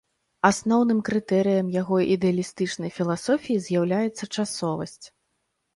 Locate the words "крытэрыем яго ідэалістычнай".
1.09-2.91